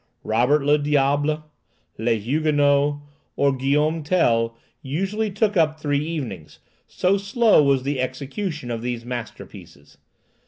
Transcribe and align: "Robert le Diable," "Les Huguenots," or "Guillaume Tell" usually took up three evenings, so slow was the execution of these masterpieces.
"Robert 0.23 0.63
le 0.65 0.79
Diable," 0.79 1.43
"Les 1.99 2.17
Huguenots," 2.17 3.03
or 3.35 3.55
"Guillaume 3.55 4.01
Tell" 4.01 4.57
usually 4.81 5.29
took 5.29 5.55
up 5.55 5.79
three 5.79 6.03
evenings, 6.03 6.57
so 6.87 7.17
slow 7.19 7.61
was 7.61 7.83
the 7.83 7.99
execution 8.01 8.71
of 8.71 8.81
these 8.81 9.05
masterpieces. 9.05 9.99